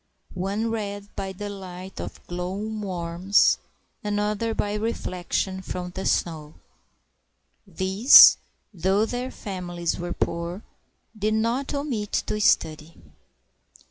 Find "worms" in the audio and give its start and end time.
2.57-3.59